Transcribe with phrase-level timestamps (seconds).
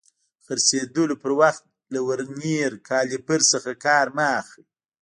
[0.03, 0.03] د
[0.45, 1.63] څرخېدلو پر وخت
[1.93, 4.63] له ورنیر کالیپر څخه کار مه اخلئ.